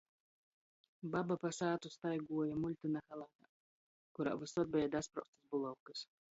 [1.15, 3.53] Baba pa sātu staiguoja muļtyna halatā,
[4.19, 6.07] kurā vysod beja daspraustys bulavkys.